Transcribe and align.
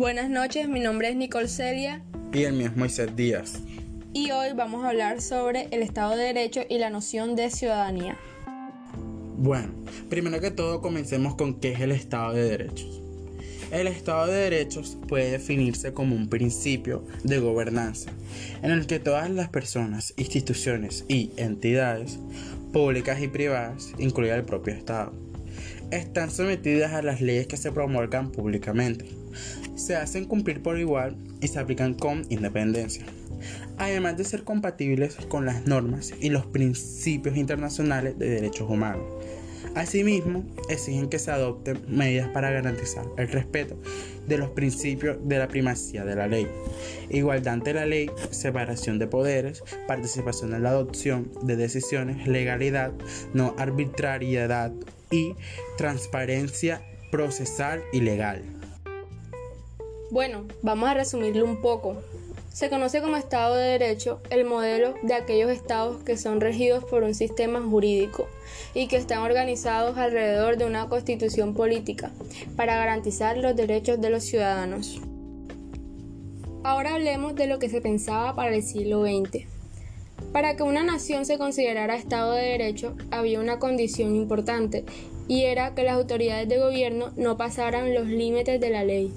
Buenas 0.00 0.30
noches, 0.30 0.66
mi 0.66 0.80
nombre 0.80 1.10
es 1.10 1.16
Nicole 1.16 1.46
Celia. 1.46 2.02
Y 2.32 2.44
el 2.44 2.54
mío 2.54 2.68
es 2.68 2.76
Moisés 2.78 3.14
Díaz. 3.16 3.60
Y 4.14 4.30
hoy 4.30 4.54
vamos 4.56 4.82
a 4.82 4.88
hablar 4.88 5.20
sobre 5.20 5.68
el 5.72 5.82
Estado 5.82 6.16
de 6.16 6.24
Derecho 6.24 6.62
y 6.70 6.78
la 6.78 6.88
noción 6.88 7.36
de 7.36 7.50
ciudadanía. 7.50 8.16
Bueno, 9.36 9.74
primero 10.08 10.40
que 10.40 10.50
todo 10.50 10.80
comencemos 10.80 11.34
con 11.34 11.60
qué 11.60 11.72
es 11.72 11.80
el 11.80 11.92
Estado 11.92 12.32
de 12.32 12.48
Derechos. 12.48 13.02
El 13.70 13.88
Estado 13.88 14.26
de 14.28 14.38
Derechos 14.38 14.96
puede 15.06 15.32
definirse 15.32 15.92
como 15.92 16.16
un 16.16 16.30
principio 16.30 17.04
de 17.22 17.38
gobernanza 17.38 18.10
en 18.62 18.70
el 18.70 18.86
que 18.86 19.00
todas 19.00 19.28
las 19.28 19.50
personas, 19.50 20.14
instituciones 20.16 21.04
y 21.08 21.30
entidades 21.36 22.18
públicas 22.72 23.20
y 23.20 23.28
privadas, 23.28 23.92
incluido 23.98 24.34
el 24.34 24.44
propio 24.44 24.72
Estado, 24.72 25.12
están 25.90 26.30
sometidas 26.30 26.94
a 26.94 27.02
las 27.02 27.20
leyes 27.20 27.46
que 27.46 27.58
se 27.58 27.70
promulgan 27.70 28.32
públicamente. 28.32 29.06
Se 29.80 29.96
hacen 29.96 30.26
cumplir 30.26 30.62
por 30.62 30.78
igual 30.78 31.16
y 31.40 31.48
se 31.48 31.58
aplican 31.58 31.94
con 31.94 32.26
independencia, 32.28 33.06
además 33.78 34.18
de 34.18 34.24
ser 34.24 34.44
compatibles 34.44 35.16
con 35.28 35.46
las 35.46 35.66
normas 35.66 36.12
y 36.20 36.28
los 36.28 36.44
principios 36.44 37.38
internacionales 37.38 38.18
de 38.18 38.28
derechos 38.28 38.68
humanos. 38.68 39.02
Asimismo, 39.74 40.44
exigen 40.68 41.08
que 41.08 41.18
se 41.18 41.30
adopten 41.30 41.80
medidas 41.88 42.28
para 42.28 42.50
garantizar 42.50 43.06
el 43.16 43.28
respeto 43.28 43.80
de 44.28 44.36
los 44.36 44.50
principios 44.50 45.16
de 45.26 45.38
la 45.38 45.48
primacía 45.48 46.04
de 46.04 46.14
la 46.14 46.26
ley, 46.26 46.46
igualdad 47.08 47.54
ante 47.54 47.72
la 47.72 47.86
ley, 47.86 48.10
separación 48.30 48.98
de 48.98 49.06
poderes, 49.06 49.64
participación 49.88 50.52
en 50.52 50.62
la 50.62 50.70
adopción 50.70 51.30
de 51.42 51.56
decisiones, 51.56 52.28
legalidad, 52.28 52.92
no 53.32 53.54
arbitrariedad 53.56 54.72
y 55.10 55.34
transparencia 55.78 56.82
procesal 57.10 57.82
y 57.94 58.02
legal. 58.02 58.59
Bueno, 60.10 60.44
vamos 60.62 60.88
a 60.88 60.94
resumirlo 60.94 61.44
un 61.44 61.60
poco. 61.60 61.96
Se 62.52 62.68
conoce 62.68 63.00
como 63.00 63.16
Estado 63.16 63.54
de 63.54 63.78
Derecho 63.78 64.20
el 64.30 64.44
modelo 64.44 64.94
de 65.04 65.14
aquellos 65.14 65.52
estados 65.52 66.02
que 66.02 66.16
son 66.16 66.40
regidos 66.40 66.82
por 66.82 67.04
un 67.04 67.14
sistema 67.14 67.62
jurídico 67.62 68.26
y 68.74 68.88
que 68.88 68.96
están 68.96 69.20
organizados 69.20 69.96
alrededor 69.96 70.56
de 70.56 70.64
una 70.64 70.88
constitución 70.88 71.54
política 71.54 72.10
para 72.56 72.74
garantizar 72.74 73.36
los 73.36 73.54
derechos 73.54 74.00
de 74.00 74.10
los 74.10 74.24
ciudadanos. 74.24 75.00
Ahora 76.64 76.94
hablemos 76.96 77.36
de 77.36 77.46
lo 77.46 77.60
que 77.60 77.68
se 77.68 77.80
pensaba 77.80 78.34
para 78.34 78.56
el 78.56 78.64
siglo 78.64 79.02
XX. 79.02 79.46
Para 80.32 80.56
que 80.56 80.64
una 80.64 80.82
nación 80.82 81.24
se 81.24 81.38
considerara 81.38 81.94
Estado 81.94 82.32
de 82.32 82.46
Derecho 82.46 82.96
había 83.12 83.38
una 83.38 83.60
condición 83.60 84.16
importante 84.16 84.84
y 85.28 85.44
era 85.44 85.76
que 85.76 85.84
las 85.84 85.94
autoridades 85.94 86.48
de 86.48 86.58
gobierno 86.58 87.12
no 87.16 87.36
pasaran 87.36 87.94
los 87.94 88.08
límites 88.08 88.60
de 88.60 88.70
la 88.70 88.82
ley. 88.82 89.12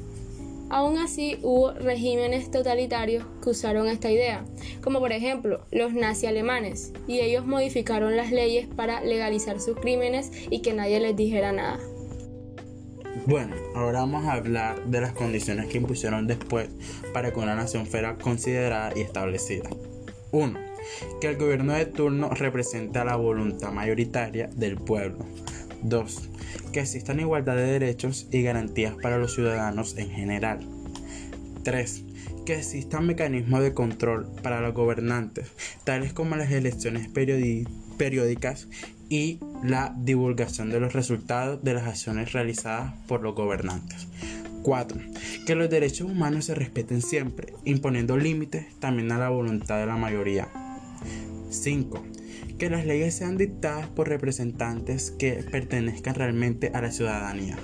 Aún 0.74 0.98
así, 0.98 1.38
hubo 1.44 1.72
regímenes 1.72 2.50
totalitarios 2.50 3.24
que 3.44 3.52
usaron 3.52 3.88
esta 3.88 4.10
idea, 4.10 4.44
como 4.82 5.00
por 5.00 5.12
ejemplo 5.12 5.68
los 5.70 5.94
nazi 5.94 6.26
alemanes, 6.26 6.94
y 7.08 7.20
ellos 7.20 7.46
modificaron 7.46 8.18
las 8.18 8.32
leyes 8.32 8.68
para 8.76 9.00
legalizar 9.04 9.60
sus 9.60 9.78
crímenes 9.78 10.32
y 10.50 10.64
que 10.64 10.74
nadie 10.74 11.00
les 11.00 11.16
dijera 11.16 11.52
nada. 11.52 11.80
Bueno, 13.28 13.56
ahora 13.76 14.00
vamos 14.00 14.26
a 14.26 14.34
hablar 14.34 14.84
de 14.86 15.00
las 15.00 15.14
condiciones 15.14 15.68
que 15.68 15.78
impusieron 15.78 16.26
después 16.26 16.70
para 17.14 17.32
que 17.32 17.40
una 17.40 17.54
nación 17.54 17.86
fuera 17.86 18.16
considerada 18.16 18.94
y 18.96 19.02
establecida. 19.02 19.70
1. 20.32 20.60
Que 21.22 21.28
el 21.28 21.38
gobierno 21.38 21.74
de 21.74 21.86
turno 21.86 22.32
representa 22.32 23.06
la 23.06 23.16
voluntad 23.16 23.72
mayoritaria 23.72 24.48
del 24.48 24.78
pueblo. 24.78 25.24
2. 25.84 26.30
Que 26.72 26.80
existan 26.82 27.20
igualdad 27.20 27.56
de 27.56 27.66
derechos 27.66 28.28
y 28.32 28.42
garantías 28.42 28.96
para 29.02 29.18
los 29.18 29.34
ciudadanos 29.36 29.98
en 29.98 30.10
general. 30.10 30.68
3. 31.64 32.04
Que 32.46 32.56
existan 32.56 33.08
mecanismos 33.08 33.62
de 33.62 33.74
control 33.74 34.30
para 34.42 34.62
los 34.62 34.74
gobernantes, 34.74 35.52
tales 35.84 36.14
como 36.14 36.36
las 36.36 36.52
elecciones 36.52 37.08
periódicas 37.08 38.68
y 39.10 39.40
la 39.64 39.96
divulgación 39.98 40.70
de 40.70 40.80
los 40.80 40.94
resultados 40.94 41.64
de 41.64 41.74
las 41.74 41.88
acciones 41.88 42.34
realizadas 42.34 42.94
por 43.08 43.22
los 43.22 43.36
gobernantes. 43.36 44.08
4. 44.64 45.00
Que 45.46 45.56
los 45.56 45.70
derechos 45.70 46.10
humanos 46.10 46.46
se 46.46 46.56
respeten 46.56 47.02
siempre, 47.02 47.54
imponiendo 47.66 48.18
límites 48.18 48.66
también 48.80 49.12
a 49.12 49.20
la 49.20 49.30
voluntad 49.30 49.80
de 49.80 49.86
la 49.86 49.98
mayoría. 49.98 50.48
5 51.50 52.04
que 52.58 52.70
las 52.70 52.86
leyes 52.86 53.16
sean 53.16 53.38
dictadas 53.38 53.88
por 53.88 54.10
representantes 54.10 55.12
que 55.12 55.44
pertenezcan 55.52 56.16
realmente 56.16 56.72
a 56.74 56.82
la 56.82 56.92
ciudadanía. 56.92 57.58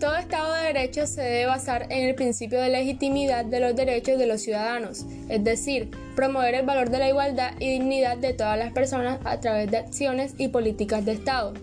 Todo 0.00 0.16
Estado 0.16 0.54
de 0.54 0.72
Derecho 0.72 1.08
se 1.08 1.22
debe 1.22 1.46
basar 1.46 1.86
en 1.90 2.08
el 2.08 2.14
principio 2.14 2.60
de 2.60 2.68
legitimidad 2.68 3.44
de 3.44 3.58
los 3.58 3.74
derechos 3.74 4.16
de 4.16 4.26
los 4.26 4.40
ciudadanos, 4.40 5.04
es 5.28 5.42
decir, 5.42 5.90
promover 6.14 6.54
el 6.54 6.64
valor 6.64 6.90
de 6.90 7.00
la 7.00 7.08
igualdad 7.08 7.54
y 7.58 7.70
dignidad 7.72 8.16
de 8.16 8.32
todas 8.32 8.56
las 8.56 8.72
personas 8.72 9.18
a 9.24 9.40
través 9.40 9.68
de 9.72 9.78
acciones 9.78 10.34
y 10.38 10.48
políticas 10.48 11.04
de 11.04 11.12
Estado. 11.12 11.54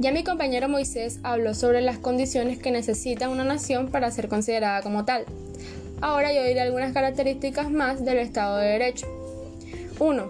Ya 0.00 0.10
mi 0.10 0.24
compañero 0.24 0.68
Moisés 0.68 1.20
habló 1.22 1.54
sobre 1.54 1.82
las 1.82 1.98
condiciones 1.98 2.58
que 2.58 2.72
necesita 2.72 3.28
una 3.28 3.44
nación 3.44 3.92
para 3.92 4.10
ser 4.10 4.26
considerada 4.26 4.82
como 4.82 5.04
tal. 5.04 5.24
Ahora 6.00 6.32
yo 6.32 6.42
diré 6.42 6.62
algunas 6.62 6.92
características 6.92 7.70
más 7.70 8.04
del 8.04 8.18
Estado 8.18 8.58
de 8.58 8.70
Derecho. 8.70 9.06
1. 9.98 10.28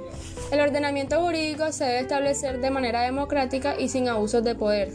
El 0.52 0.60
ordenamiento 0.60 1.20
jurídico 1.20 1.72
se 1.72 1.84
debe 1.84 2.00
establecer 2.00 2.60
de 2.60 2.70
manera 2.70 3.02
democrática 3.02 3.78
y 3.78 3.88
sin 3.88 4.08
abusos 4.08 4.44
de 4.44 4.54
poder. 4.54 4.90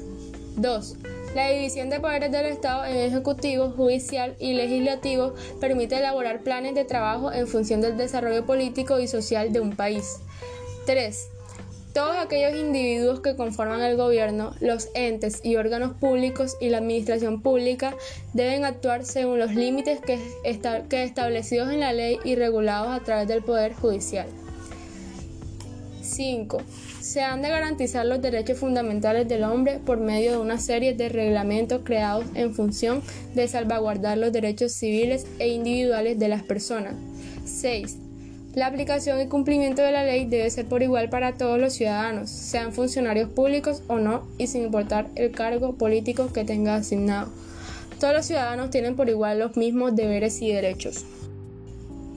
2. 0.57 0.95
La 1.35 1.49
división 1.49 1.89
de 1.89 1.99
poderes 1.99 2.31
del 2.31 2.47
Estado 2.47 2.85
en 2.85 2.97
ejecutivo, 2.97 3.69
judicial 3.71 4.35
y 4.39 4.53
legislativo 4.53 5.35
permite 5.59 5.97
elaborar 5.97 6.41
planes 6.41 6.73
de 6.73 6.85
trabajo 6.85 7.31
en 7.31 7.47
función 7.47 7.81
del 7.81 7.97
desarrollo 7.97 8.45
político 8.45 8.99
y 8.99 9.07
social 9.07 9.53
de 9.53 9.59
un 9.59 9.75
país. 9.75 10.17
3. 10.85 11.29
Todos 11.93 12.15
aquellos 12.17 12.55
individuos 12.55 13.19
que 13.19 13.35
conforman 13.35 13.81
el 13.81 13.97
gobierno, 13.97 14.53
los 14.59 14.89
entes 14.93 15.41
y 15.43 15.55
órganos 15.55 15.95
públicos 15.95 16.55
y 16.59 16.69
la 16.69 16.77
administración 16.77 17.41
pública 17.41 17.95
deben 18.33 18.63
actuar 18.63 19.05
según 19.05 19.39
los 19.39 19.53
límites 19.53 19.99
que, 19.99 20.19
establecidos 20.43 21.71
en 21.71 21.79
la 21.79 21.93
ley 21.93 22.19
y 22.23 22.35
regulados 22.35 22.89
a 22.89 23.03
través 23.03 23.27
del 23.27 23.43
Poder 23.43 23.73
Judicial. 23.73 24.27
5. 26.19 26.57
Se 26.99 27.21
han 27.21 27.41
de 27.41 27.47
garantizar 27.47 28.05
los 28.05 28.21
derechos 28.21 28.57
fundamentales 28.57 29.25
del 29.29 29.45
hombre 29.45 29.79
por 29.79 29.99
medio 29.99 30.31
de 30.31 30.37
una 30.37 30.59
serie 30.59 30.93
de 30.93 31.07
reglamentos 31.07 31.83
creados 31.85 32.25
en 32.33 32.53
función 32.53 33.01
de 33.35 33.47
salvaguardar 33.47 34.17
los 34.17 34.33
derechos 34.33 34.73
civiles 34.73 35.25
e 35.39 35.47
individuales 35.47 36.19
de 36.19 36.27
las 36.27 36.43
personas. 36.43 36.95
6. 37.45 37.95
La 38.53 38.67
aplicación 38.67 39.21
y 39.21 39.27
cumplimiento 39.27 39.81
de 39.81 39.93
la 39.93 40.03
ley 40.03 40.25
debe 40.25 40.49
ser 40.49 40.65
por 40.65 40.83
igual 40.83 41.09
para 41.09 41.37
todos 41.37 41.57
los 41.57 41.71
ciudadanos, 41.71 42.29
sean 42.29 42.73
funcionarios 42.73 43.29
públicos 43.29 43.81
o 43.87 43.99
no, 43.99 44.27
y 44.37 44.47
sin 44.47 44.63
importar 44.63 45.07
el 45.15 45.31
cargo 45.31 45.75
político 45.75 46.33
que 46.33 46.43
tenga 46.43 46.75
asignado. 46.75 47.31
Todos 47.97 48.13
los 48.13 48.25
ciudadanos 48.25 48.71
tienen 48.71 48.97
por 48.97 49.07
igual 49.07 49.39
los 49.39 49.55
mismos 49.55 49.95
deberes 49.95 50.41
y 50.41 50.51
derechos. 50.51 51.05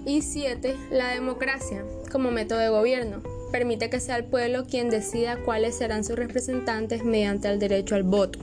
Y 0.04 0.22
7. 0.22 0.74
La 0.90 1.10
democracia, 1.10 1.84
como 2.10 2.32
método 2.32 2.58
de 2.58 2.68
gobierno 2.68 3.31
permite 3.52 3.90
que 3.90 4.00
sea 4.00 4.16
el 4.16 4.24
pueblo 4.24 4.64
quien 4.64 4.90
decida 4.90 5.36
cuáles 5.44 5.76
serán 5.76 6.02
sus 6.02 6.16
representantes 6.16 7.04
mediante 7.04 7.48
el 7.48 7.58
derecho 7.60 7.94
al 7.94 8.02
voto. 8.02 8.40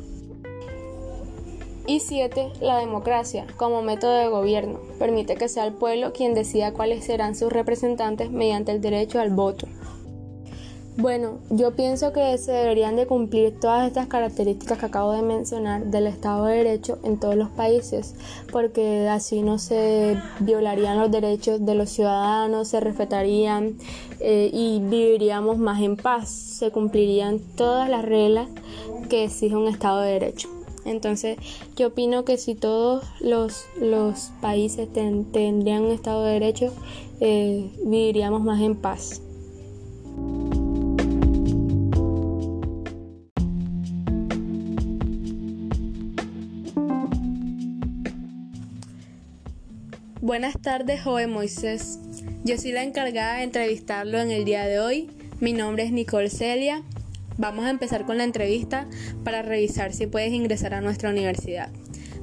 Y 1.88 2.02
7. 2.02 2.52
La 2.62 2.78
democracia, 2.78 3.48
como 3.58 3.82
método 3.82 4.16
de 4.20 4.28
gobierno, 4.28 4.80
permite 5.00 5.36
que 5.36 5.50
sea 5.50 5.66
el 5.66 5.74
pueblo 5.74 6.14
quien 6.14 6.36
decida 6.36 6.72
cuáles 6.72 7.04
serán 7.04 7.36
sus 7.36 7.52
representantes 7.52 8.30
mediante 8.30 8.72
el 8.72 8.80
derecho 8.80 9.20
al 9.20 9.32
voto. 9.32 9.68
Bueno, 11.00 11.40
yo 11.50 11.78
pienso 11.78 12.12
que 12.12 12.38
se 12.38 12.52
deberían 12.52 12.98
de 12.98 13.08
cumplir 13.08 13.58
todas 13.58 13.88
estas 13.88 14.08
características 14.08 14.80
que 14.80 14.86
acabo 14.88 15.14
de 15.14 15.22
mencionar 15.22 15.86
del 15.86 16.08
Estado 16.08 16.44
de 16.44 16.58
Derecho 16.58 17.00
en 17.04 17.18
todos 17.18 17.38
los 17.38 17.48
países, 17.48 18.16
porque 18.52 19.08
así 19.08 19.42
no 19.42 19.60
se 19.60 20.18
violarían 20.42 21.00
los 21.00 21.10
derechos 21.10 21.66
de 21.66 21.74
los 21.74 21.90
ciudadanos, 21.90 22.68
se 22.68 22.82
respetarían 22.82 23.78
eh, 24.20 24.50
y 24.52 24.82
viviríamos 24.82 25.58
más 25.58 25.82
en 25.82 25.96
paz, 25.96 26.28
se 26.28 26.70
cumplirían 26.70 27.40
todas 27.56 27.88
las 27.90 28.04
reglas 28.04 28.50
que 29.08 29.24
exige 29.24 29.56
un 29.56 29.70
Estado 29.70 30.02
de 30.02 30.12
Derecho. 30.12 30.50
Entonces, 30.84 31.38
yo 31.78 31.88
opino 31.88 32.26
que 32.26 32.38
si 32.38 32.56
todos 32.56 33.06
los, 33.22 33.64
los 33.80 34.32
países 34.42 34.92
tendrían 34.92 35.84
un 35.84 35.92
Estado 35.92 36.26
de 36.26 36.34
Derecho, 36.34 36.74
eh, 37.22 37.72
viviríamos 37.86 38.42
más 38.42 38.60
en 38.60 38.76
paz. 38.76 39.22
Buenas 50.22 50.62
tardes, 50.62 51.02
joven 51.02 51.32
Moisés. 51.32 51.98
Yo 52.44 52.58
soy 52.58 52.74
la 52.74 52.84
encargada 52.84 53.38
de 53.38 53.44
entrevistarlo 53.44 54.20
en 54.20 54.32
el 54.32 54.44
día 54.44 54.66
de 54.66 54.82
hoy. 54.82 55.10
Mi 55.40 55.54
nombre 55.54 55.84
es 55.84 55.94
Nicole 55.94 56.30
Celia. 56.30 56.84
Vamos 57.38 57.64
a 57.64 57.70
empezar 57.70 58.06
con 58.06 58.18
la 58.18 58.26
entrevista 58.26 58.86
para 59.24 59.44
revisar 59.44 59.94
si 59.94 60.08
puedes 60.08 60.34
ingresar 60.34 60.74
a 60.74 60.82
nuestra 60.82 61.10
universidad. 61.10 61.70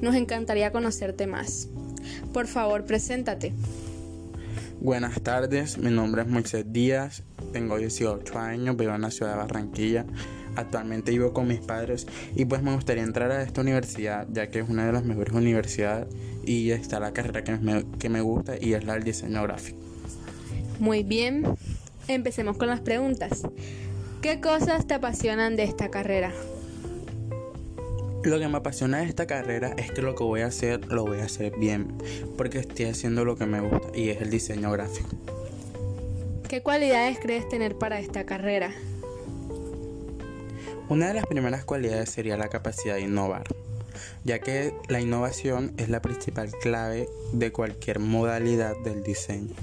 Nos 0.02 0.14
encantaría 0.14 0.72
conocerte 0.72 1.26
más. 1.26 1.70
Por 2.34 2.48
favor, 2.48 2.84
preséntate. 2.84 3.54
Buenas 4.78 5.22
tardes, 5.22 5.78
mi 5.78 5.90
nombre 5.90 6.20
es 6.20 6.28
Moisés 6.28 6.66
Díaz, 6.70 7.22
tengo 7.54 7.78
18 7.78 8.38
años, 8.38 8.76
vivo 8.76 8.94
en 8.94 9.00
la 9.00 9.10
ciudad 9.10 9.32
de 9.32 9.38
Barranquilla. 9.38 10.04
Actualmente 10.56 11.12
vivo 11.12 11.32
con 11.32 11.46
mis 11.46 11.60
padres 11.60 12.06
y 12.34 12.44
pues 12.44 12.62
me 12.62 12.74
gustaría 12.74 13.02
entrar 13.02 13.30
a 13.30 13.42
esta 13.42 13.60
universidad 13.60 14.26
ya 14.32 14.48
que 14.48 14.60
es 14.60 14.68
una 14.68 14.86
de 14.86 14.92
las 14.92 15.04
mejores 15.04 15.34
universidades 15.34 16.08
y 16.44 16.70
está 16.70 16.98
la 16.98 17.12
carrera 17.12 17.44
que 17.44 17.56
me, 17.56 17.84
que 17.98 18.08
me 18.08 18.20
gusta 18.20 18.54
y 18.60 18.72
es 18.74 18.84
la 18.84 18.94
del 18.94 19.04
diseño 19.04 19.42
gráfico. 19.42 19.78
Muy 20.78 21.02
bien, 21.02 21.44
empecemos 22.08 22.56
con 22.56 22.68
las 22.68 22.80
preguntas. 22.80 23.42
¿Qué 24.22 24.40
cosas 24.40 24.86
te 24.86 24.94
apasionan 24.94 25.56
de 25.56 25.64
esta 25.64 25.90
carrera? 25.90 26.32
Lo 28.24 28.40
que 28.40 28.48
me 28.48 28.56
apasiona 28.56 28.98
de 28.98 29.04
esta 29.04 29.26
carrera 29.26 29.74
es 29.76 29.92
que 29.92 30.02
lo 30.02 30.16
que 30.16 30.24
voy 30.24 30.40
a 30.40 30.46
hacer 30.46 30.84
lo 30.86 31.04
voy 31.04 31.20
a 31.20 31.24
hacer 31.26 31.52
bien, 31.58 31.92
porque 32.36 32.58
estoy 32.58 32.86
haciendo 32.86 33.24
lo 33.24 33.36
que 33.36 33.46
me 33.46 33.60
gusta 33.60 33.96
y 33.96 34.08
es 34.08 34.20
el 34.20 34.30
diseño 34.30 34.70
gráfico. 34.72 35.10
¿Qué 36.48 36.62
cualidades 36.62 37.18
crees 37.20 37.48
tener 37.48 37.76
para 37.76 38.00
esta 38.00 38.24
carrera? 38.24 38.72
Una 40.88 41.08
de 41.08 41.14
las 41.14 41.26
primeras 41.26 41.64
cualidades 41.64 42.10
sería 42.10 42.36
la 42.36 42.48
capacidad 42.48 42.94
de 42.94 43.00
innovar, 43.00 43.44
ya 44.22 44.38
que 44.38 44.72
la 44.88 45.00
innovación 45.00 45.72
es 45.78 45.88
la 45.88 46.00
principal 46.00 46.52
clave 46.62 47.08
de 47.32 47.50
cualquier 47.50 47.98
modalidad 47.98 48.76
del 48.84 49.02
diseño. 49.02 49.54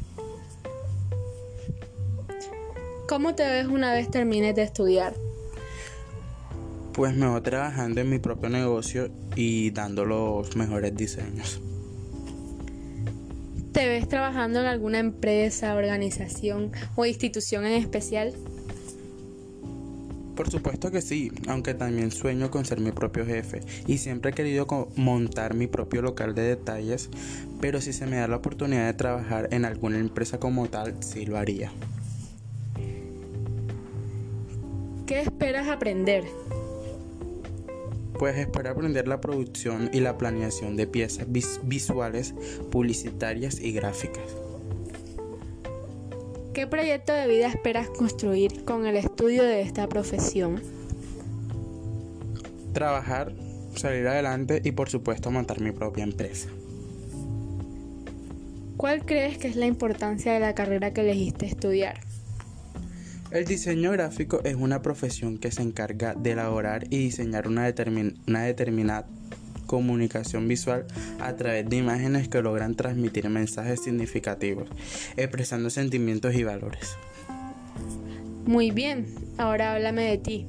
¿Cómo 3.08 3.36
te 3.36 3.48
ves 3.48 3.68
una 3.68 3.94
vez 3.94 4.12
termines 4.12 4.54
de 4.56 4.64
estudiar? 4.64 5.14
Pues 6.92 7.16
me 7.16 7.28
voy 7.28 7.42
trabajando 7.42 8.02
en 8.02 8.10
mi 8.10 8.20
propio 8.20 8.50
negocio 8.50 9.10
y 9.36 9.72
dando 9.72 10.04
los 10.04 10.58
mejores 10.58 10.94
diseños. 10.94 11.62
¿Te 13.72 13.88
ves 13.88 14.10
trabajando 14.10 14.60
en 14.60 14.66
alguna 14.66 15.00
empresa, 15.00 15.74
organización 15.74 16.72
o 16.96 17.06
institución 17.06 17.66
en 17.66 17.82
especial? 17.82 18.34
Por 20.36 20.50
supuesto 20.50 20.90
que 20.90 21.02
sí, 21.02 21.32
aunque 21.48 21.76
también 21.76 22.12
sueño 22.12 22.50
con 22.50 22.66
ser 22.66 22.80
mi 22.80 22.92
propio 22.92 23.26
jefe 23.26 23.62
y 23.86 24.00
siempre 24.00 24.32
he 24.32 24.34
querido 24.34 24.68
montar 24.96 25.54
mi 25.54 25.68
propio 25.68 26.02
local 26.02 26.34
de 26.34 26.42
detalles, 26.42 27.10
pero 27.62 27.82
si 27.82 27.94
se 27.94 28.08
me 28.08 28.18
da 28.18 28.28
la 28.28 28.38
oportunidad 28.38 28.88
de 28.88 28.94
trabajar 28.94 29.50
en 29.52 29.64
alguna 29.64 30.00
empresa 30.00 30.40
como 30.40 30.68
tal, 30.68 30.96
sí 31.02 31.26
lo 31.26 31.38
haría. 31.38 31.72
¿Qué 35.06 35.22
esperas 35.22 35.68
aprender? 35.68 36.24
Pues 38.18 38.38
espero 38.38 38.70
aprender 38.70 39.08
la 39.08 39.22
producción 39.22 39.90
y 39.94 40.00
la 40.00 40.18
planeación 40.18 40.76
de 40.76 40.88
piezas 40.88 41.28
visuales, 41.64 42.34
publicitarias 42.72 43.60
y 43.60 43.74
gráficas. 43.74 44.43
¿Qué 46.54 46.68
proyecto 46.68 47.14
de 47.14 47.28
vida 47.28 47.48
esperas 47.48 47.90
construir 47.90 48.64
con 48.64 48.86
el 48.86 48.96
estudio 48.96 49.42
de 49.42 49.62
esta 49.62 49.88
profesión? 49.88 50.62
Trabajar, 52.74 53.34
salir 53.76 54.08
adelante 54.08 54.62
y 54.64 54.72
por 54.72 54.88
supuesto 54.88 55.32
montar 55.32 55.62
mi 55.62 55.72
propia 55.72 56.04
empresa. 56.04 56.50
¿Cuál 58.78 59.04
crees 59.04 59.40
que 59.40 59.48
es 59.48 59.56
la 59.56 59.66
importancia 59.66 60.32
de 60.32 60.40
la 60.40 60.54
carrera 60.54 60.94
que 60.94 61.02
elegiste 61.02 61.48
estudiar? 61.48 62.02
El 63.32 63.46
diseño 63.46 63.92
gráfico 63.92 64.42
es 64.44 64.54
una 64.54 64.84
profesión 64.84 65.40
que 65.40 65.52
se 65.52 65.64
encarga 65.64 66.14
de 66.14 66.34
elaborar 66.34 66.84
y 66.92 67.00
diseñar 67.00 67.48
una, 67.48 67.74
una 68.28 68.44
determinada 68.44 69.08
comunicación 69.74 70.48
visual 70.48 70.86
a 71.20 71.36
través 71.36 71.68
de 71.68 71.78
imágenes 71.78 72.28
que 72.28 72.44
logran 72.44 72.76
transmitir 72.76 73.28
mensajes 73.28 73.82
significativos, 73.82 74.70
expresando 75.18 75.72
sentimientos 75.72 76.36
y 76.36 76.44
valores. 76.44 76.96
Muy 78.46 78.70
bien, 78.70 79.08
ahora 79.40 79.74
háblame 79.74 80.04
de 80.04 80.18
ti. 80.20 80.46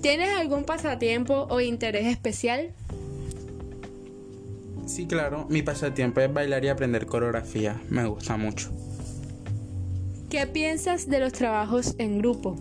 ¿Tienes 0.00 0.30
algún 0.36 0.64
pasatiempo 0.64 1.46
o 1.48 1.60
interés 1.60 2.08
especial? 2.08 2.72
Sí, 4.86 5.06
claro, 5.06 5.46
mi 5.48 5.62
pasatiempo 5.62 6.20
es 6.20 6.34
bailar 6.34 6.64
y 6.64 6.68
aprender 6.68 7.06
coreografía. 7.06 7.80
Me 7.88 8.06
gusta 8.06 8.36
mucho. 8.36 8.72
¿Qué 10.28 10.48
piensas 10.48 11.08
de 11.08 11.20
los 11.20 11.32
trabajos 11.32 11.94
en 11.98 12.18
grupo? 12.18 12.56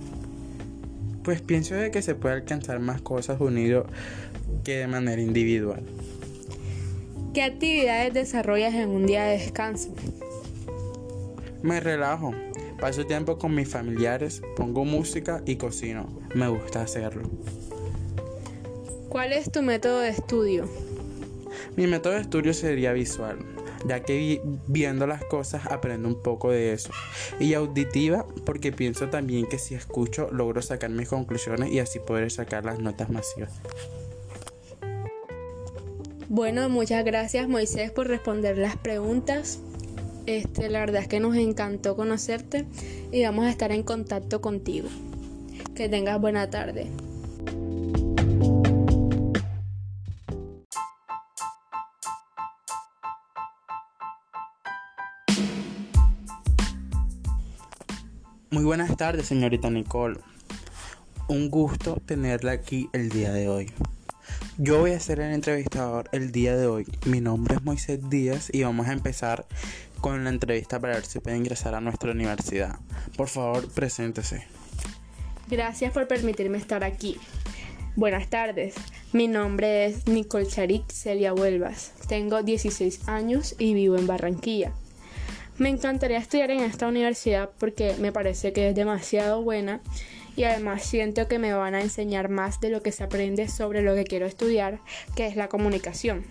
Pues 1.24 1.42
pienso 1.42 1.76
de 1.76 1.92
que 1.92 2.02
se 2.02 2.16
puede 2.16 2.36
alcanzar 2.36 2.80
más 2.80 3.02
cosas 3.02 3.40
unidos 3.40 3.86
que 4.64 4.78
de 4.78 4.88
manera 4.88 5.22
individual. 5.22 5.84
¿Qué 7.34 7.44
actividades 7.44 8.14
desarrollas 8.14 8.74
en 8.74 8.90
un 8.90 9.06
día 9.06 9.24
de 9.24 9.38
descanso? 9.38 9.94
Me 11.62 11.80
relajo, 11.80 12.34
paso 12.80 13.06
tiempo 13.06 13.38
con 13.38 13.54
mis 13.54 13.70
familiares, 13.70 14.42
pongo 14.56 14.84
música 14.84 15.42
y 15.46 15.56
cocino. 15.56 16.10
Me 16.34 16.48
gusta 16.48 16.82
hacerlo. 16.82 17.30
¿Cuál 19.10 19.34
es 19.34 19.52
tu 19.52 19.62
método 19.62 20.00
de 20.00 20.10
estudio? 20.10 20.68
Mi 21.76 21.86
método 21.88 22.14
de 22.14 22.22
estudio 22.22 22.54
sería 22.54 22.94
visual, 22.94 23.38
ya 23.86 24.02
que 24.02 24.42
viendo 24.68 25.08
las 25.08 25.24
cosas 25.26 25.66
aprendo 25.68 26.08
un 26.08 26.22
poco 26.22 26.52
de 26.52 26.74
eso. 26.74 26.92
Y 27.40 27.54
auditiva, 27.54 28.26
porque 28.46 28.72
pienso 28.72 29.10
también 29.10 29.48
que 29.48 29.60
si 29.60 29.76
escucho 29.76 30.30
logro 30.32 30.62
sacar 30.62 30.90
mis 30.90 31.10
conclusiones 31.10 31.72
y 31.72 31.80
así 31.80 32.00
poder 32.00 32.32
sacar 32.32 32.66
las 32.66 32.80
notas 32.80 33.10
masivas. 33.10 33.52
Bueno, 36.30 36.70
muchas 36.70 37.04
gracias 37.04 37.50
Moisés 37.50 37.92
por 37.92 38.08
responder 38.08 38.58
las 38.58 38.78
preguntas. 38.78 39.60
Este, 40.28 40.70
la 40.70 40.80
verdad 40.80 41.02
es 41.02 41.08
que 41.08 41.20
nos 41.20 41.36
encantó 41.36 41.96
conocerte 41.96 42.66
y 43.12 43.24
vamos 43.24 43.46
a 43.46 43.50
estar 43.50 43.72
en 43.72 43.84
contacto 43.84 44.40
contigo. 44.40 44.88
Que 45.76 45.90
tengas 45.90 46.22
buena 46.22 46.50
tarde. 46.50 46.88
Muy 58.54 58.66
buenas 58.66 58.98
tardes, 58.98 59.28
señorita 59.28 59.70
Nicole. 59.70 60.20
Un 61.30 61.50
gusto 61.50 62.02
tenerla 62.06 62.52
aquí 62.52 62.90
el 62.92 63.08
día 63.08 63.32
de 63.32 63.48
hoy. 63.48 63.72
Yo 64.58 64.80
voy 64.80 64.92
a 64.92 65.00
ser 65.00 65.22
el 65.22 65.32
entrevistador 65.32 66.10
el 66.12 66.34
día 66.34 66.58
de 66.58 66.68
hoy. 66.68 66.86
Mi 67.06 67.22
nombre 67.22 67.56
es 67.56 67.64
Moisés 67.64 68.10
Díaz 68.10 68.50
y 68.52 68.64
vamos 68.64 68.90
a 68.90 68.92
empezar 68.92 69.46
con 70.02 70.26
la 70.26 70.32
entrevista 70.32 70.82
para 70.82 70.96
ver 70.96 71.06
si 71.06 71.20
puede 71.20 71.38
ingresar 71.38 71.76
a 71.76 71.80
nuestra 71.80 72.12
universidad. 72.12 72.78
Por 73.16 73.30
favor, 73.30 73.70
preséntese. 73.70 74.46
Gracias 75.50 75.94
por 75.94 76.10
permitirme 76.10 76.58
estar 76.58 76.84
aquí. 76.84 77.18
Buenas 77.96 78.30
tardes, 78.30 78.76
mi 79.14 79.30
nombre 79.30 79.86
es 79.86 80.08
Nicole 80.08 80.48
Charik 80.48 80.92
Celia 80.92 81.34
Huelvas. 81.34 81.94
Tengo 82.10 82.44
16 82.44 83.08
años 83.08 83.56
y 83.60 83.74
vivo 83.74 83.96
en 83.96 84.08
Barranquilla. 84.08 84.74
Me 85.62 85.70
encantaría 85.70 86.18
estudiar 86.18 86.50
en 86.50 86.62
esta 86.62 86.88
universidad 86.88 87.52
porque 87.60 87.96
me 88.00 88.12
parece 88.12 88.52
que 88.52 88.70
es 88.70 88.76
demasiado 88.76 89.44
buena 89.44 89.80
y 90.36 90.46
además 90.46 90.82
siento 90.82 91.28
que 91.28 91.38
me 91.38 91.54
van 91.54 91.76
a 91.76 91.82
enseñar 91.82 92.30
más 92.30 92.60
de 92.62 92.72
lo 92.72 92.82
que 92.82 92.92
se 92.92 93.04
aprende 93.04 93.48
sobre 93.48 93.84
lo 93.84 93.94
que 93.94 94.04
quiero 94.04 94.26
estudiar, 94.26 94.80
que 95.16 95.28
es 95.28 95.36
la 95.36 95.50
comunicación. 95.50 96.26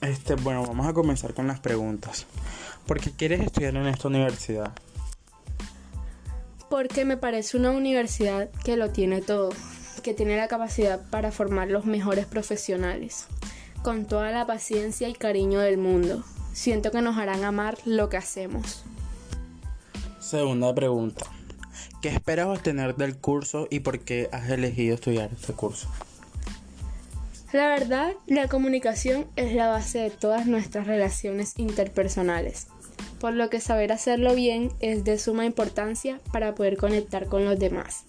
Este, 0.00 0.36
bueno, 0.36 0.64
vamos 0.64 0.86
a 0.86 0.92
comenzar 0.92 1.34
con 1.34 1.48
las 1.48 1.58
preguntas. 1.58 2.26
¿Por 2.86 3.00
qué 3.00 3.10
quieres 3.10 3.40
estudiar 3.40 3.74
en 3.74 3.88
esta 3.88 4.06
universidad? 4.06 4.70
Porque 6.70 7.04
me 7.04 7.16
parece 7.16 7.56
una 7.56 7.72
universidad 7.72 8.48
que 8.64 8.76
lo 8.76 8.90
tiene 8.90 9.22
todo, 9.22 9.50
que 10.04 10.14
tiene 10.14 10.36
la 10.36 10.46
capacidad 10.46 11.00
para 11.10 11.32
formar 11.32 11.66
los 11.66 11.84
mejores 11.84 12.26
profesionales, 12.26 13.26
con 13.82 14.04
toda 14.04 14.30
la 14.30 14.46
paciencia 14.46 15.08
y 15.08 15.14
cariño 15.14 15.58
del 15.58 15.78
mundo 15.78 16.22
siento 16.56 16.90
que 16.90 17.02
nos 17.02 17.18
harán 17.18 17.44
amar 17.44 17.76
lo 17.84 18.08
que 18.08 18.16
hacemos. 18.16 18.82
Segunda 20.18 20.74
pregunta. 20.74 21.26
¿Qué 22.00 22.08
esperas 22.08 22.46
obtener 22.46 22.96
del 22.96 23.16
curso 23.18 23.68
y 23.70 23.80
por 23.80 24.00
qué 24.00 24.30
has 24.32 24.48
elegido 24.48 24.94
estudiar 24.94 25.30
este 25.38 25.52
curso? 25.52 25.86
La 27.52 27.68
verdad, 27.68 28.14
la 28.26 28.48
comunicación 28.48 29.26
es 29.36 29.52
la 29.52 29.68
base 29.68 29.98
de 29.98 30.10
todas 30.10 30.46
nuestras 30.46 30.86
relaciones 30.86 31.52
interpersonales, 31.58 32.68
por 33.20 33.34
lo 33.34 33.50
que 33.50 33.60
saber 33.60 33.92
hacerlo 33.92 34.34
bien 34.34 34.72
es 34.80 35.04
de 35.04 35.18
suma 35.18 35.44
importancia 35.44 36.20
para 36.32 36.54
poder 36.54 36.78
conectar 36.78 37.26
con 37.26 37.44
los 37.44 37.58
demás. 37.58 38.04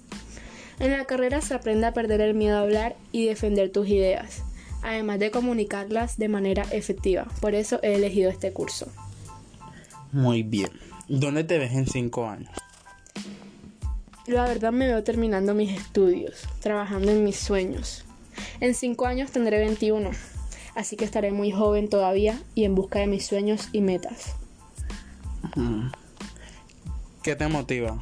En 0.80 0.92
la 0.92 1.04
carrera 1.06 1.42
se 1.42 1.54
aprende 1.54 1.86
a 1.86 1.94
perder 1.94 2.22
el 2.22 2.34
miedo 2.34 2.58
a 2.58 2.62
hablar 2.62 2.96
y 3.12 3.26
defender 3.26 3.72
tus 3.72 3.90
ideas, 3.90 4.44
además 4.82 5.20
de 5.20 5.32
comunicarlas 5.32 6.18
de 6.18 6.30
manera 6.30 6.64
efectiva. 6.72 7.28
Por 7.42 7.56
eso 7.56 7.80
he 7.84 7.96
elegido 7.96 8.30
este 8.30 8.54
curso. 8.54 8.88
Muy 10.12 10.44
bien. 10.44 10.70
¿Dónde 11.08 11.44
te 11.44 11.58
ves 11.58 11.74
en 11.74 11.88
cinco 11.88 12.28
años? 12.28 12.52
La 14.26 14.44
verdad 14.44 14.74
me 14.74 14.88
veo 14.88 15.04
terminando 15.04 15.54
mis 15.54 15.72
estudios, 15.72 16.44
trabajando 16.60 17.12
en 17.12 17.24
mis 17.24 17.38
sueños. 17.38 18.04
En 18.60 18.74
cinco 18.74 19.06
años 19.06 19.32
tendré 19.32 19.60
21, 19.60 20.12
así 20.76 20.98
que 20.98 21.06
estaré 21.06 21.32
muy 21.32 21.52
joven 21.52 21.90
todavía 21.90 22.38
y 22.54 22.66
en 22.66 22.76
busca 22.76 23.00
de 23.00 23.08
mis 23.08 23.26
sueños 23.26 23.70
y 23.72 23.82
metas. 23.82 24.36
¿Qué 27.24 27.36
te 27.36 27.48
motiva? 27.48 28.00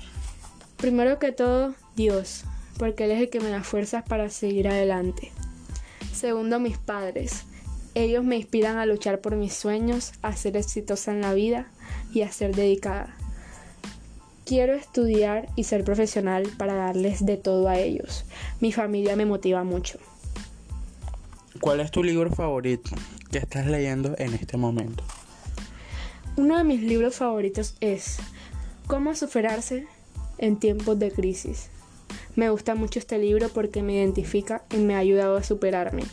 Primero 0.78 1.20
que 1.20 1.32
todo, 1.32 1.76
Dios, 1.96 2.44
porque 2.78 3.06
Él 3.06 3.12
es 3.12 3.22
el 3.22 3.30
que 3.30 3.40
me 3.40 3.50
da 3.50 3.64
fuerzas 3.64 4.04
para 4.04 4.30
seguir 4.30 4.68
adelante. 4.68 5.32
Segundo, 6.16 6.62
mis 6.62 6.78
padres. 6.78 7.44
Ellos 7.94 8.24
me 8.24 8.38
inspiran 8.38 8.78
a 8.78 8.86
luchar 8.86 9.20
por 9.20 9.36
mis 9.36 9.54
sueños, 9.54 10.14
a 10.22 10.34
ser 10.34 10.56
exitosa 10.56 11.12
en 11.12 11.20
la 11.20 11.34
vida 11.34 11.68
y 12.14 12.22
a 12.22 12.32
ser 12.32 12.56
dedicada. 12.56 13.14
Quiero 14.46 14.76
estudiar 14.76 15.50
y 15.58 15.66
ser 15.66 15.84
profesional 15.84 16.48
para 16.58 16.76
darles 16.76 17.26
de 17.26 17.36
todo 17.36 17.68
a 17.68 17.78
ellos. 17.80 18.24
Mi 18.62 18.72
familia 18.72 19.18
me 19.18 19.26
motiva 19.26 19.66
mucho. 19.66 20.00
¿Cuál 21.60 21.82
es 21.82 21.92
tu 21.92 22.02
libro 22.02 22.32
favorito 22.32 22.92
que 23.30 23.40
estás 23.40 23.66
leyendo 23.66 24.16
en 24.18 24.36
este 24.36 24.56
momento? 24.56 25.04
Uno 26.38 26.58
de 26.58 26.64
mis 26.64 26.82
libros 26.82 27.16
favoritos 27.16 27.76
es 27.82 28.20
Cómo 28.88 29.16
superarse 29.16 29.86
en 30.38 30.60
tiempos 30.60 30.98
de 30.98 31.12
crisis. 31.12 31.70
Me 32.36 32.50
gusta 32.50 32.76
mucho 32.76 33.00
este 33.00 33.18
libro 33.18 33.50
porque 33.50 33.82
me 33.82 33.96
identifica 33.96 34.64
y 34.72 34.78
me 34.78 34.96
ha 34.96 35.00
ayudado 35.00 35.38
a 35.38 35.44
superarme. 35.44 36.04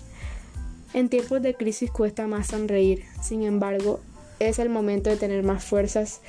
En 0.94 1.08
tiempos 1.08 1.42
de 1.42 1.54
crisis 1.54 1.90
cuesta 1.90 2.26
más 2.26 2.48
sonreír, 2.48 3.04
sin 3.22 3.42
embargo, 3.42 4.00
es 4.38 4.58
el 4.58 4.68
momento 4.68 5.10
de 5.10 5.16
tener 5.16 5.42
más 5.42 5.64
fuerzas 5.64 6.20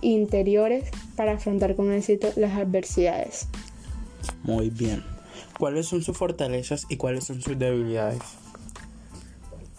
interiores 0.00 0.90
para 1.16 1.32
afrontar 1.32 1.74
con 1.74 1.92
éxito 1.92 2.30
las 2.36 2.56
adversidades. 2.56 3.48
Muy 4.42 4.70
bien. 4.70 5.02
¿Cuáles 5.58 5.86
son 5.86 6.02
sus 6.02 6.16
fortalezas 6.16 6.86
y 6.88 6.96
cuáles 6.96 7.24
son 7.24 7.40
sus 7.40 7.58
debilidades? 7.58 8.22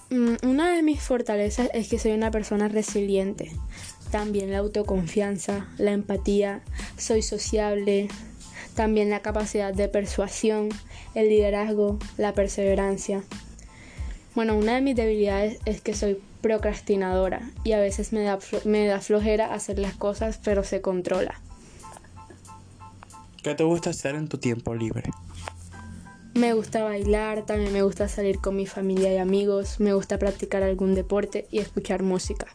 Mm, 0.10 0.36
una 0.44 0.76
de 0.76 0.84
mis 0.84 1.02
fortalezas 1.02 1.70
es 1.74 1.90
que 1.90 2.00
soy 2.00 2.12
una 2.12 2.32
persona 2.32 2.68
resiliente. 2.68 3.52
También 4.12 4.52
la 4.52 4.60
autoconfianza, 4.60 5.68
la 5.78 5.92
empatía, 5.92 6.64
soy 6.98 7.22
sociable. 7.22 8.08
También 8.76 9.10
la 9.10 9.22
capacidad 9.22 9.74
de 9.74 9.88
persuasión, 9.88 10.70
el 11.14 11.30
liderazgo, 11.30 11.98
la 12.18 12.34
perseverancia. 12.34 13.24
Bueno, 14.36 14.58
una 14.58 14.76
de 14.76 14.82
mis 14.82 14.98
debilidades 14.98 15.60
es 15.66 15.80
que 15.80 15.94
soy 15.94 16.22
procrastinadora 16.42 17.42
y 17.64 17.72
a 17.72 17.80
veces 17.80 18.12
me 18.12 18.22
da, 18.22 18.38
me 18.66 18.86
da 18.86 19.00
flojera 19.00 19.54
hacer 19.54 19.80
las 19.80 19.96
cosas, 19.96 20.40
pero 20.44 20.64
se 20.64 20.82
controla. 20.82 21.40
¿Qué 23.42 23.56
te 23.56 23.64
gusta 23.64 23.92
hacer 23.92 24.16
en 24.16 24.28
tu 24.28 24.38
tiempo 24.38 24.76
libre? 24.76 25.10
Me 26.34 26.54
gusta 26.54 26.84
bailar, 26.84 27.46
también 27.46 27.72
me 27.72 27.82
gusta 27.82 28.10
salir 28.10 28.40
con 28.40 28.58
mi 28.58 28.66
familia 28.66 29.14
y 29.14 29.18
amigos, 29.18 29.80
me 29.80 29.94
gusta 29.94 30.20
practicar 30.20 30.64
algún 30.64 30.94
deporte 30.94 31.48
y 31.50 31.60
escuchar 31.60 32.04
música. 32.04 32.48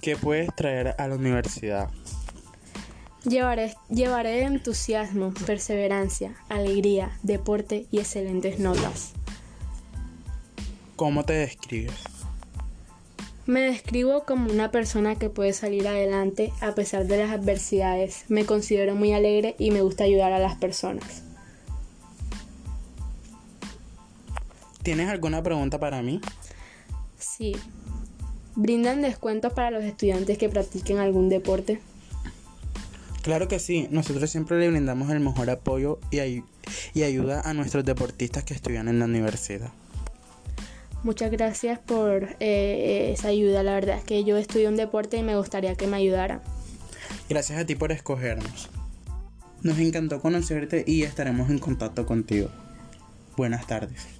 ¿Qué 0.00 0.16
puedes 0.16 0.52
traer 0.56 0.96
a 0.98 1.06
la 1.06 1.14
universidad? 1.14 1.90
Llevaré, 3.24 3.74
llevaré 3.90 4.44
entusiasmo, 4.44 5.34
perseverancia, 5.46 6.34
alegría, 6.48 7.18
deporte 7.22 7.86
y 7.90 7.98
excelentes 7.98 8.58
notas. 8.58 9.12
¿Cómo 10.96 11.24
te 11.24 11.34
describes? 11.34 11.94
Me 13.46 13.60
describo 13.60 14.24
como 14.24 14.50
una 14.50 14.70
persona 14.70 15.16
que 15.16 15.28
puede 15.28 15.52
salir 15.52 15.88
adelante 15.88 16.52
a 16.60 16.74
pesar 16.74 17.06
de 17.06 17.18
las 17.18 17.30
adversidades. 17.30 18.24
Me 18.28 18.46
considero 18.46 18.94
muy 18.94 19.12
alegre 19.12 19.54
y 19.58 19.70
me 19.70 19.82
gusta 19.82 20.04
ayudar 20.04 20.32
a 20.32 20.38
las 20.38 20.56
personas. 20.56 21.22
¿Tienes 24.82 25.10
alguna 25.10 25.42
pregunta 25.42 25.78
para 25.78 26.00
mí? 26.00 26.20
Sí. 27.18 27.56
¿Brindan 28.56 29.02
descuentos 29.02 29.52
para 29.52 29.70
los 29.70 29.84
estudiantes 29.84 30.38
que 30.38 30.48
practiquen 30.48 30.98
algún 30.98 31.28
deporte? 31.28 31.80
Claro 33.22 33.48
que 33.48 33.58
sí, 33.58 33.86
nosotros 33.90 34.30
siempre 34.30 34.58
le 34.58 34.70
brindamos 34.70 35.10
el 35.10 35.20
mejor 35.20 35.50
apoyo 35.50 35.98
y, 36.10 36.42
y 36.94 37.02
ayuda 37.02 37.42
a 37.42 37.52
nuestros 37.52 37.84
deportistas 37.84 38.44
que 38.44 38.54
estudian 38.54 38.88
en 38.88 38.98
la 38.98 39.04
universidad. 39.04 39.70
Muchas 41.02 41.30
gracias 41.30 41.78
por 41.78 42.36
eh, 42.40 43.12
esa 43.12 43.28
ayuda. 43.28 43.62
La 43.62 43.74
verdad 43.74 43.98
es 43.98 44.04
que 44.04 44.22
yo 44.24 44.36
estudio 44.36 44.68
un 44.68 44.76
deporte 44.76 45.16
y 45.16 45.22
me 45.22 45.36
gustaría 45.36 45.74
que 45.74 45.86
me 45.86 45.96
ayudara. 45.96 46.42
Gracias 47.28 47.58
a 47.58 47.64
ti 47.64 47.74
por 47.74 47.90
escogernos. 47.92 48.68
Nos 49.62 49.78
encantó 49.78 50.20
conocerte 50.20 50.84
y 50.86 51.02
estaremos 51.02 51.48
en 51.50 51.58
contacto 51.58 52.04
contigo. 52.04 52.50
Buenas 53.36 53.66
tardes. 53.66 54.19